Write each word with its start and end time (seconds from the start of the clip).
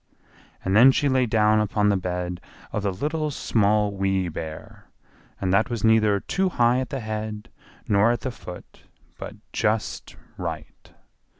And 0.65 0.75
then 0.75 0.91
she 0.91 1.07
lay 1.07 1.27
down 1.27 1.59
upon 1.59 1.89
the 1.89 1.95
bed 1.95 2.41
of 2.71 2.81
the 2.81 2.91
Little, 2.91 3.29
Small, 3.29 3.91
Wee 3.95 4.29
Bear, 4.29 4.87
and 5.39 5.53
that 5.53 5.69
was 5.69 5.83
neither 5.83 6.19
too 6.19 6.49
high 6.49 6.79
at 6.79 6.89
the 6.89 7.01
head 7.01 7.51
nor 7.87 8.09
at 8.09 8.21
the 8.21 8.31
foot, 8.31 8.81
but 9.19 9.35
just 9.53 10.15
right. 10.37 10.91